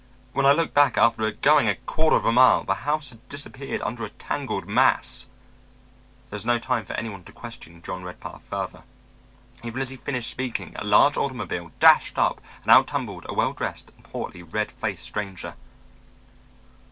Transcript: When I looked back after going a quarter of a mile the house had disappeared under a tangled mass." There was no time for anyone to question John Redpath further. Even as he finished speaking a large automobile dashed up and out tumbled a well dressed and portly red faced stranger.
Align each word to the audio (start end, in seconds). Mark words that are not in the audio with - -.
When 0.33 0.47
I 0.47 0.51
looked 0.51 0.73
back 0.73 0.97
after 0.97 1.29
going 1.29 1.67
a 1.69 1.75
quarter 1.75 2.15
of 2.15 2.25
a 2.25 2.31
mile 2.31 2.63
the 2.63 2.73
house 2.73 3.11
had 3.11 3.29
disappeared 3.29 3.83
under 3.83 4.03
a 4.03 4.09
tangled 4.09 4.65
mass." 4.67 5.27
There 6.31 6.37
was 6.37 6.43
no 6.43 6.57
time 6.57 6.85
for 6.85 6.93
anyone 6.93 7.23
to 7.25 7.31
question 7.31 7.83
John 7.83 8.01
Redpath 8.03 8.41
further. 8.41 8.81
Even 9.63 9.79
as 9.79 9.91
he 9.91 9.97
finished 9.97 10.31
speaking 10.31 10.75
a 10.75 10.83
large 10.83 11.17
automobile 11.17 11.71
dashed 11.79 12.17
up 12.17 12.41
and 12.63 12.71
out 12.71 12.87
tumbled 12.87 13.27
a 13.29 13.35
well 13.35 13.53
dressed 13.53 13.91
and 13.95 14.03
portly 14.03 14.41
red 14.41 14.71
faced 14.71 15.03
stranger. 15.03 15.53